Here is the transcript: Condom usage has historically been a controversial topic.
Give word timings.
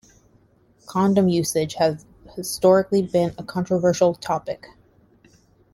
Condom 0.87 1.27
usage 1.29 1.75
has 1.75 2.07
historically 2.35 3.03
been 3.03 3.35
a 3.37 3.43
controversial 3.43 4.15
topic. 4.15 4.65